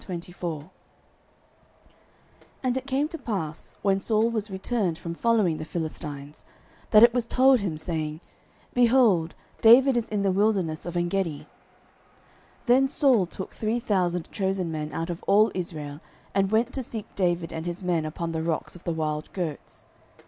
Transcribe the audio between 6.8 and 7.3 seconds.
that it was